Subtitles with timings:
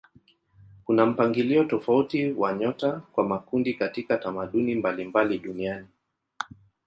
[0.85, 5.87] Kuna mpangilio tofauti wa nyota kwa makundi katika tamaduni mbalimbali duniani.